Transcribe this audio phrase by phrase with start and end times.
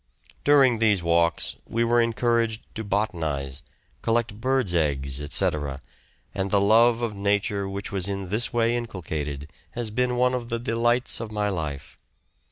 [0.43, 3.61] During these walks we were encouraged to botanise,
[4.01, 5.79] collect birds' eggs, etc.,
[6.33, 10.49] and the love of nature which was in this way inculcated has been one of
[10.49, 11.99] the delights of my life.